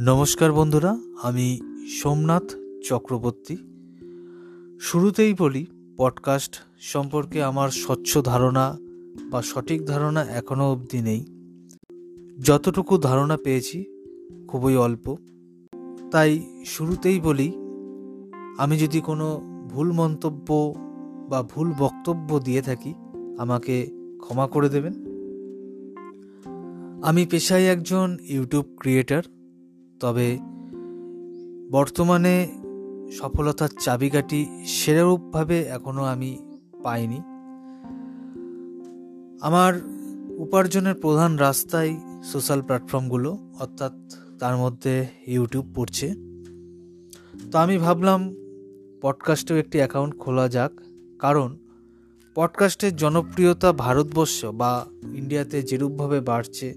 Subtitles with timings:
[0.00, 2.42] নমস্কার বন্ধুরা, আমি সোমনাথ
[2.84, 3.56] চক্রবর্তী।
[4.80, 8.76] শুরুতেই বলি পডকাস্ট সম্পর্কে আমার স্বচ্ছ ধারণা
[9.30, 11.24] বা সঠিক ধারণা এখনও অবধি নেই।
[12.44, 13.84] যতটুকু ধারণা পেয়েছি,
[14.48, 15.16] খুবই অল্প।
[16.10, 17.52] তাই শুরুতেই বলি,
[18.58, 19.40] আমি যদি কোনো
[19.70, 20.74] ভুল মন্তব্য
[21.28, 22.94] বা ভুল বক্তব্য দিয়ে থাকি,
[23.38, 23.86] আমাকে
[24.18, 24.92] ক্ষমা করে দেবেন।
[27.02, 29.22] আমি পেশায় একজন ইউটিউব ক্রিয়েটার।
[30.00, 30.38] তবে
[31.70, 32.48] বর্তমানে
[33.12, 37.18] সফলতার চাবিকাঠি সেরূপভাবে এখনও আমি পাইনি।
[39.40, 39.80] আমার
[40.38, 43.92] উপার্জনের প্রধান রাস্তাই সোশ্যাল প্ল্যাটফর্মগুলো, অর্থাৎ
[44.38, 46.14] তার মধ্যে ইউটিউব পড়ছে।
[47.52, 48.34] তো আমি ভাবলাম,
[49.02, 50.72] পডকাস্টেও একটি অ্যাকাউন্ট খোলা যাক।
[51.18, 51.56] কারণ,
[52.34, 56.74] পডকাস্টের জনপ্রিয়তা ভারতবর্ষ বা ইন্ডিয়াতে যেরূপভাবে বাড়ছে,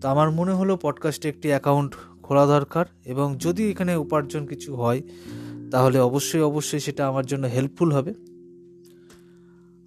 [0.00, 5.00] তো আমার মনে হলো পডকাস্টে একটি অ্যাকাউন্ট খোলা দরকার এবং যদি এখানে উপার্জন কিছু হয়,
[5.72, 8.12] তাহলে অবশ্যই অবশ্যই সেটা আমার জন্য হেল্পফুল হবে।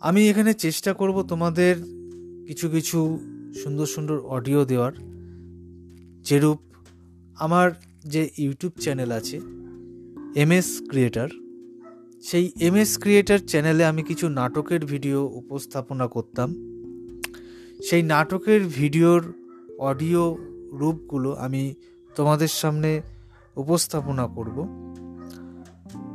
[0.01, 1.75] আমি এখানে চেষ্টা করব তোমাদের
[2.47, 2.97] কিছু কিছু
[3.61, 4.93] সুন্দর সুন্দর অডিও দেওয়ার।
[6.27, 6.59] যেরূপ
[7.37, 7.67] আমার
[8.13, 9.37] যে ইউটিউব চ্যানেল আছে
[10.43, 11.29] এম এস ক্রিয়েটার,
[12.23, 16.49] সেই এম এস ক্রিয়েটার চ্যানেলে আমি কিছু নাটকের ভিডিও উপস্থাপনা করতাম।
[17.87, 19.21] সেই নাটকের ভিডিওর
[19.89, 20.23] অডিও
[20.79, 21.63] রূপগুলো আমি
[22.17, 22.91] তোমাদের সামনে
[23.55, 24.57] উপস্থাপনা করব।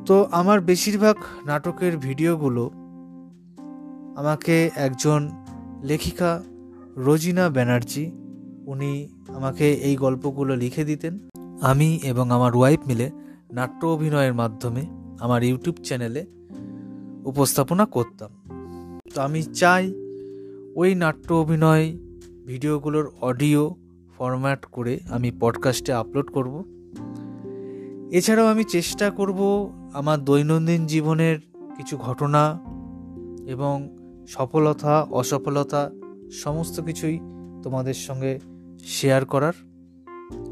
[0.06, 2.64] তো আমার বেশিরভাগ নাটকের ভিডিওগুলো
[4.17, 5.20] আমাকে একজন
[5.83, 6.30] লেখিকা
[6.97, 8.05] রোজিনা ব্যানার্জি,
[8.67, 8.92] উনি
[9.28, 11.14] আমাকে এই গল্পগুলো লিখে দিতেন।
[11.62, 13.06] আমি এবং আমার ওয়াইফ মিলে
[13.53, 14.83] নাট্য অভিনয়ের মাধ্যমে
[15.20, 16.23] আমার ইউটিউব চ্যানেলে
[17.25, 18.30] উপস্থাপনা করতাম।
[19.14, 19.84] তো আমি চাই
[20.77, 21.84] ওই নাট্য অভিনয়
[22.47, 23.62] ভিডিওগুলোর অডিও
[24.23, 26.65] ফরম্যাট করে আমি পডকাস্টে আপলোড করব।
[28.13, 31.39] এছাড়াও আমি চেষ্টা করব আমার দৈনন্দিন জীবনের
[31.77, 32.59] কিছু ঘটনা
[33.47, 33.97] এবং
[34.29, 35.91] সফলতা, অসফলতা
[36.33, 37.21] সমস্ত কিছুই
[37.63, 38.39] তোমাদের সঙ্গে
[38.79, 39.53] শেয়ার করার।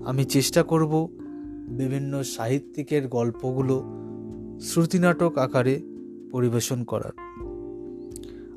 [0.06, 1.08] আমি চেষ্টা করব
[1.68, 3.84] বিভিন্ন সাহিত্যিকের গল্পগুলো
[4.60, 5.80] শ্রুতিনাটক আকারে
[6.32, 7.12] পরিবেশন করার।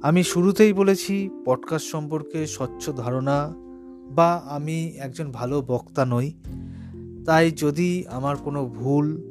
[0.01, 3.53] আমি শুরুতেই বলেছি পডকাস্ট সম্পর্কে স্বচ্ছ ধারণা
[4.15, 6.33] বা আমি একজন ভালো বক্তা নই,
[7.25, 9.23] তাই যদি আমার কোনো ভুল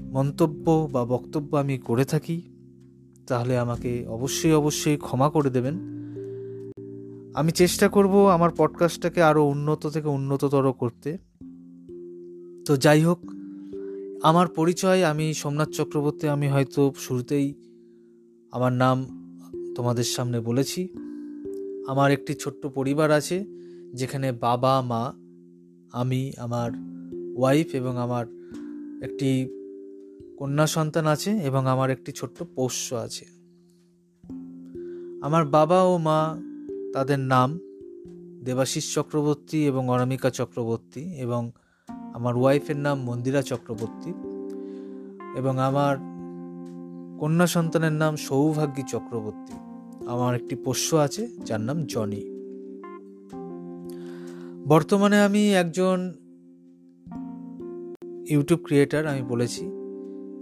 [0.00, 2.42] মন্তব্য বা বক্তব্য আমি করে থাকি,
[3.26, 5.74] তাহলে আমাকে অবশ্যই অবশ্যই ক্ষমা করে দেবেন।
[7.34, 11.18] আমি চেষ্টা করব আমার পডকাস্টটাকে আরও উন্নত থেকে উন্নততর করতে।
[12.66, 13.20] তো যাই হোক,
[14.22, 17.54] আমার পরিচয় আমি সোমনাথ চক্রবর্তী, আমি হয়তো শুরুতেই
[18.52, 19.06] আমার নাম
[19.76, 20.88] তোমাদের সামনে বলেছি।
[21.88, 23.59] আমার একটি ছোট্ট পরিবার আছে
[23.94, 25.12] যেখানে বাবা, মা,
[25.92, 26.70] আমি, আমার
[27.36, 28.26] ওয়াইফ এবং আমার
[29.02, 29.48] একটি
[30.38, 33.24] কন্যা সন্তান আছে এবং আমার একটি ছোট্ট পোষ্য আছে।
[35.22, 36.38] আমার বাবা ও মা,
[36.94, 37.58] তাদের নাম
[38.44, 41.50] দেবাশিস চক্রবর্তী এবং অনামিকা চক্রবর্তী এবং
[41.88, 44.10] আমার ওয়াইফের নাম মন্দিরা চক্রবর্তী
[45.38, 45.96] এবং আমার
[47.20, 49.52] কন্যা সন্তানের নাম সৌভাগ্যী চক্রবর্তী।
[50.06, 52.29] আমার একটি পোষ্য আছে, যার নাম জনি।
[54.70, 55.98] বর্তমানে আমি একজন
[58.26, 59.64] ইউটিউব ক্রিয়েটার, আমি বলেছি,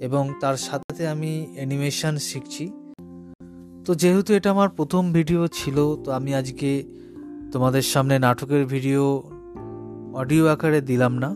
[0.00, 2.64] এবং তার সাথে আমি অ্যানিমেশন শিখছি।
[3.84, 6.84] তো যেহেতু এটা আমার প্রথম ভিডিও ছিল, তো আমি আজকে
[7.52, 9.22] তোমাদের সামনে নাটকের ভিডিও
[10.12, 11.30] অডিও আকারে দিলাম না।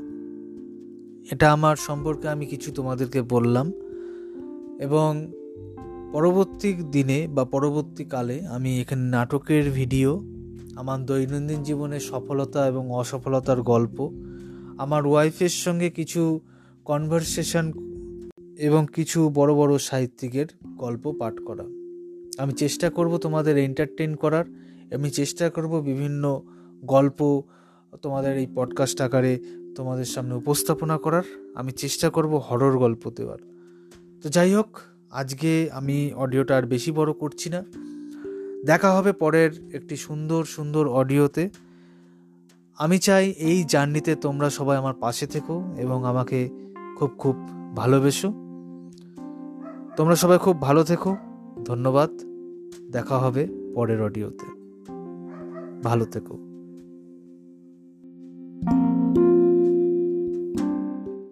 [1.30, 3.72] এটা আমার সম্পর্কে আমি কিছু তোমাদেরকে বললাম।
[4.80, 5.28] এবং
[6.12, 10.10] পরবর্তী দিনে বা পরবর্তীকালে আমি এখানে নাটকের ভিডিও
[10.76, 14.10] আমার দৈনন্দিন জীবনের সফলতা এবং অসফলতার গল্প,
[14.78, 16.40] আমার ওয়াইফের সঙ্গে কিছু
[16.84, 17.72] কনভারসেশন
[18.58, 20.46] এবং কিছু বড় বড় সাহিত্যিকের
[20.76, 21.64] গল্প পাঠ করা।
[22.42, 24.44] আমি চেষ্টা করব তোমাদের এন্টারটেন করার,
[24.94, 26.42] আমি চেষ্টা করব বিভিন্ন
[26.84, 27.42] গল্প
[28.02, 29.38] তোমাদের এই পডকাস্ট আকারে
[29.76, 31.22] তোমাদের সামনে উপস্থাপনা করার,
[31.54, 33.38] আমি চেষ্টা করব হরর গল্প দেওয়ার।
[34.22, 34.78] তো যাই হোক,
[35.10, 37.64] আজকে আমি অডিওটা আর বেশি বড় করছি না।
[38.64, 41.50] দেখা হবে পরের একটি সুন্দর সুন্দর অডিওতে।
[42.78, 46.48] আমি চাই এই জার্নিতে তোমরা সবাই আমার পাশে থেকো এবং আমাকে
[46.98, 47.36] খুব খুব
[47.76, 48.28] ভালোবেসো।
[49.96, 51.16] তোমরা সবাই খুব ভালো থেকো।
[51.64, 52.10] ধন্যবাদ।
[52.92, 54.46] দেখা হবে পরের অডিওতে।
[55.82, 56.51] ভালো থেকো।